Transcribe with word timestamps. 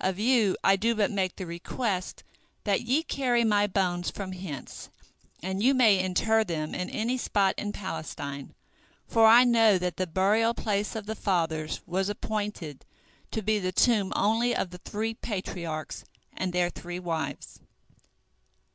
Of 0.00 0.18
you 0.18 0.56
I 0.64 0.76
do 0.76 0.94
but 0.94 1.10
make 1.10 1.36
the 1.36 1.44
request 1.44 2.24
that 2.64 2.80
ye 2.80 3.02
carry 3.02 3.44
my 3.44 3.66
bones 3.66 4.08
from 4.10 4.32
hence, 4.32 4.88
and 5.42 5.62
you 5.62 5.74
may 5.74 5.98
inter 5.98 6.44
them 6.44 6.74
in 6.74 6.88
any 6.88 7.18
spot 7.18 7.54
in 7.58 7.72
Palestine, 7.72 8.54
for 9.06 9.26
I 9.26 9.44
know 9.44 9.76
that 9.76 9.98
the 9.98 10.06
burial 10.06 10.54
place 10.54 10.96
of 10.96 11.04
the 11.04 11.14
fathers 11.14 11.82
was 11.86 12.08
appointed 12.08 12.86
to 13.32 13.42
be 13.42 13.58
the 13.58 13.70
tomb 13.70 14.14
only 14.16 14.56
of 14.56 14.70
the 14.70 14.78
three 14.78 15.12
Patriarchs 15.12 16.04
and 16.34 16.54
their 16.54 16.70
three 16.70 16.98
wives." 16.98 17.60